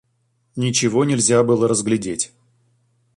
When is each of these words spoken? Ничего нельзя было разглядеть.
Ничего 0.55 1.05
нельзя 1.05 1.43
было 1.43 1.67
разглядеть. 1.67 2.31